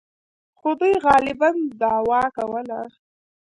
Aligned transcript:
خو 0.59 0.69
دوی 0.79 0.93
غالباً 1.05 1.49
دعوا 1.81 2.21
کوله. 2.37 2.79